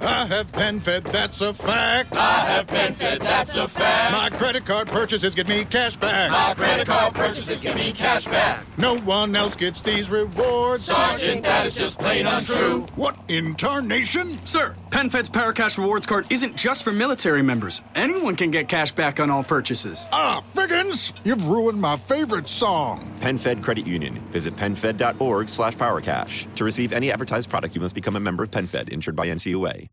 I 0.00 0.26
have 0.26 0.52
PenFed, 0.52 1.10
that's 1.10 1.40
a 1.40 1.52
fact. 1.52 2.16
I 2.16 2.40
have 2.46 2.66
PenFed, 2.68 3.18
that's 3.18 3.56
a 3.56 3.66
fact. 3.66 4.12
My 4.12 4.30
credit 4.38 4.64
card 4.64 4.86
purchases 4.86 5.34
get 5.34 5.48
me 5.48 5.64
cash 5.64 5.96
back. 5.96 6.30
My 6.30 6.54
credit 6.54 6.86
card 6.86 7.14
purchases 7.14 7.60
get 7.60 7.74
me 7.74 7.92
cash 7.92 8.26
back. 8.26 8.64
No 8.78 8.96
one 8.98 9.34
else 9.34 9.56
gets 9.56 9.82
these 9.82 10.08
rewards. 10.08 10.84
Sergeant, 10.84 11.42
that 11.42 11.66
is 11.66 11.74
just 11.74 11.98
plain 11.98 12.26
untrue. 12.28 12.86
What 12.94 13.16
in 13.26 13.56
tarnation? 13.56 14.38
Sir, 14.46 14.76
PenFed's 14.90 15.30
Paracash 15.30 15.78
Rewards 15.78 16.06
card 16.06 16.26
isn't 16.30 16.56
just 16.56 16.84
for 16.84 16.92
military 16.92 17.42
members. 17.42 17.82
Anyone 17.96 18.36
can 18.36 18.52
get 18.52 18.68
cash 18.68 18.92
back 18.92 19.18
on 19.18 19.30
all 19.30 19.42
purchases. 19.42 20.08
Ah, 20.12 20.44
Figgins, 20.88 21.12
you've 21.24 21.48
ruined 21.48 21.80
my 21.80 21.96
favorite 21.96 22.48
song. 22.48 23.12
PenFed 23.20 23.62
Credit 23.62 23.86
Union. 23.86 24.14
Visit 24.30 24.56
penfed.org 24.56 25.50
slash 25.50 25.76
powercash. 25.76 26.52
To 26.56 26.64
receive 26.64 26.92
any 26.92 27.12
advertised 27.12 27.50
product, 27.50 27.74
you 27.74 27.80
must 27.80 27.94
become 27.94 28.16
a 28.16 28.20
member 28.20 28.42
of 28.42 28.50
PenFed, 28.50 28.88
insured 28.88 29.16
by 29.16 29.26
NCUA. 29.26 29.88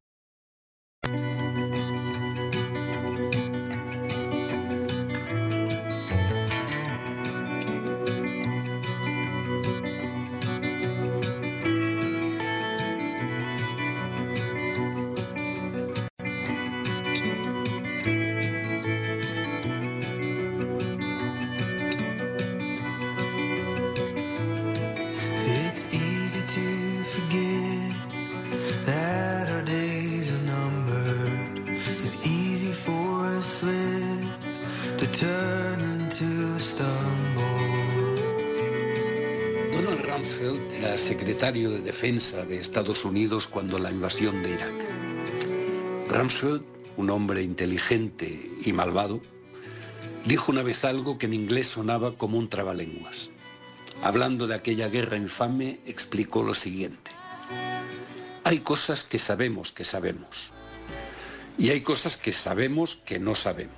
Donald 39.75 40.05
Rumsfeld 40.05 40.71
era 40.71 40.97
secretario 40.97 41.69
de 41.69 41.81
Defensa 41.81 42.45
de 42.45 42.57
Estados 42.57 43.03
Unidos 43.03 43.45
cuando 43.45 43.77
la 43.77 43.91
invasión 43.91 44.41
de 44.41 44.51
Irak. 44.51 44.73
Rumsfeld, 46.07 46.63
un 46.95 47.09
hombre 47.09 47.43
inteligente 47.43 48.49
y 48.63 48.71
malvado, 48.71 49.19
dijo 50.23 50.53
una 50.53 50.63
vez 50.63 50.85
algo 50.85 51.17
que 51.17 51.25
en 51.25 51.33
inglés 51.33 51.67
sonaba 51.67 52.13
como 52.13 52.37
un 52.37 52.47
trabalenguas. 52.47 53.31
Hablando 54.01 54.47
de 54.47 54.55
aquella 54.55 54.87
guerra 54.87 55.17
infame, 55.17 55.81
explicó 55.85 56.41
lo 56.41 56.53
siguiente. 56.53 57.11
Hay 58.45 58.59
cosas 58.59 59.03
que 59.03 59.19
sabemos 59.19 59.73
que 59.73 59.83
sabemos. 59.83 60.53
Y 61.57 61.71
hay 61.71 61.81
cosas 61.81 62.15
que 62.15 62.31
sabemos 62.31 62.95
que 62.95 63.19
no 63.19 63.35
sabemos. 63.35 63.75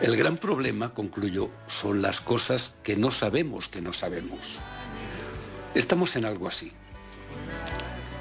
El 0.00 0.16
gran 0.16 0.36
problema, 0.36 0.92
concluyó, 0.92 1.50
son 1.68 2.02
las 2.02 2.20
cosas 2.20 2.76
que 2.82 2.96
no 2.96 3.12
sabemos 3.12 3.68
que 3.68 3.80
no 3.80 3.92
sabemos. 3.92 4.58
Estamos 5.74 6.16
en 6.16 6.24
algo 6.24 6.48
así. 6.48 6.72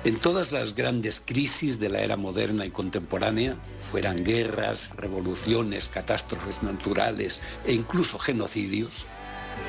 En 0.03 0.17
todas 0.17 0.51
las 0.51 0.75
grandes 0.75 1.21
crisis 1.25 1.79
de 1.79 1.89
la 1.89 2.01
era 2.01 2.15
moderna 2.15 2.65
y 2.65 2.69
contemporánea, 2.69 3.57
fueran 3.91 4.23
guerras, 4.23 4.91
revoluciones, 4.97 5.87
catástrofes 5.87 6.61
naturales 6.61 7.41
e 7.65 7.73
incluso 7.73 8.19
genocidios, 8.19 9.05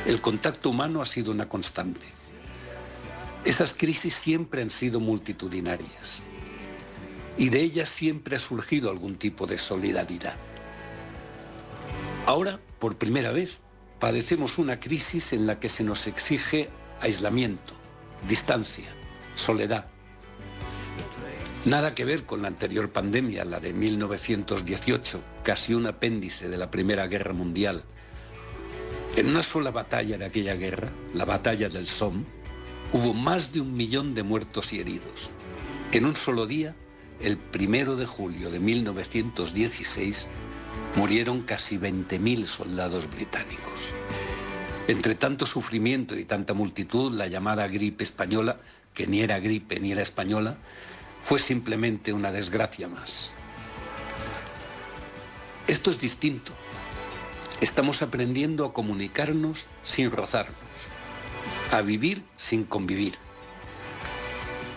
el 0.06 0.20
contacto 0.20 0.70
humano 0.70 1.00
ha 1.00 1.06
sido 1.06 1.32
una 1.32 1.48
constante. 1.48 2.06
Esas 3.44 3.72
crisis 3.72 4.14
siempre 4.14 4.60
han 4.60 4.70
sido 4.70 5.00
multitudinarias 5.00 6.22
y 7.38 7.48
de 7.48 7.60
ellas 7.60 7.88
siempre 7.88 8.36
ha 8.36 8.40
surgido 8.40 8.90
algún 8.90 9.16
tipo 9.16 9.46
de 9.46 9.56
solidaridad. 9.56 10.36
Ahora, 12.26 12.58
por 12.78 12.96
primera 12.96 13.32
vez, 13.32 13.60
padecemos 14.00 14.56
una 14.56 14.80
crisis 14.80 15.34
en 15.34 15.46
la 15.46 15.60
que 15.60 15.68
se 15.68 15.84
nos 15.84 16.06
exige 16.06 16.70
aislamiento, 17.02 17.74
distancia, 18.26 18.88
soledad. 19.34 19.88
Nada 21.66 21.94
que 21.94 22.06
ver 22.06 22.24
con 22.24 22.40
la 22.40 22.48
anterior 22.48 22.90
pandemia, 22.90 23.44
la 23.44 23.60
de 23.60 23.74
1918, 23.74 25.20
casi 25.42 25.74
un 25.74 25.86
apéndice 25.86 26.48
de 26.48 26.56
la 26.56 26.70
Primera 26.70 27.06
Guerra 27.08 27.34
Mundial. 27.34 27.84
En 29.16 29.28
una 29.28 29.42
sola 29.42 29.70
batalla 29.70 30.16
de 30.16 30.24
aquella 30.24 30.54
guerra, 30.54 30.90
la 31.12 31.26
batalla 31.26 31.68
del 31.68 31.86
Somme, 31.86 32.24
hubo 32.92 33.12
más 33.12 33.52
de 33.52 33.60
un 33.60 33.74
millón 33.74 34.14
de 34.14 34.22
muertos 34.22 34.72
y 34.72 34.80
heridos. 34.80 35.30
En 35.92 36.06
un 36.06 36.16
solo 36.16 36.46
día, 36.46 36.74
el 37.20 37.36
primero 37.36 37.96
de 37.96 38.06
julio 38.06 38.50
de 38.50 38.60
1916, 38.60 40.26
murieron 40.96 41.42
casi 41.42 41.78
20.000 41.78 42.44
soldados 42.44 43.10
británicos. 43.10 43.72
Entre 44.86 45.14
tanto 45.14 45.46
sufrimiento 45.46 46.16
y 46.16 46.24
tanta 46.24 46.54
multitud, 46.54 47.12
la 47.12 47.26
llamada 47.26 47.66
gripe 47.68 48.04
española, 48.04 48.56
que 48.92 49.06
ni 49.06 49.20
era 49.20 49.40
gripe 49.40 49.80
ni 49.80 49.92
era 49.92 50.02
española, 50.02 50.58
fue 51.22 51.38
simplemente 51.38 52.12
una 52.12 52.30
desgracia 52.30 52.88
más. 52.88 53.32
Esto 55.66 55.90
es 55.90 56.00
distinto. 56.00 56.52
Estamos 57.62 58.02
aprendiendo 58.02 58.66
a 58.66 58.74
comunicarnos 58.74 59.64
sin 59.82 60.10
rozarnos, 60.10 60.56
a 61.72 61.80
vivir 61.80 62.22
sin 62.36 62.64
convivir. 62.64 63.14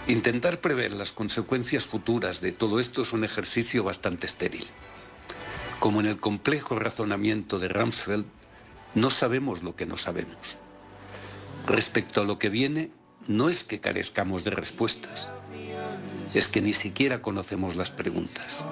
Intentar 0.08 0.62
prever 0.62 0.94
las 0.94 1.12
consecuencias 1.12 1.86
futuras 1.86 2.40
de 2.40 2.54
todo 2.54 2.80
esto 2.80 3.02
es 3.02 3.12
un 3.12 3.26
ejercicio 3.26 3.84
bastante 3.84 4.26
estéril. 4.26 4.66
Como 5.80 6.00
en 6.00 6.08
el 6.08 6.20
complejo 6.20 6.78
razonamiento 6.80 7.60
de 7.60 7.68
Rumsfeld, 7.68 8.26
no 8.96 9.10
sabemos 9.10 9.64
lo 9.64 9.76
que 9.76 9.86
no 9.86 9.98
sabemos. 9.98 10.58
Respecto 11.68 12.22
a 12.22 12.26
lo 12.26 12.40
que 12.40 12.50
viene, 12.50 12.92
no 13.28 13.50
es 13.50 13.64
que 13.64 13.80
carezcamos 13.80 14.44
de 14.44 14.52
respuestas, 14.52 15.30
es 16.34 16.48
que 16.48 16.62
ni 16.62 16.74
siquiera 16.74 17.22
conocemos 17.22 17.76
las 17.76 17.92
preguntas. 17.92 18.64